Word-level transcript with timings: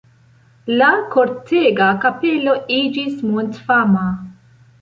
La 0.81 0.87
Kortega 1.15 1.91
kapelo 2.07 2.57
iĝis 2.79 3.23
mondfama. 3.35 4.07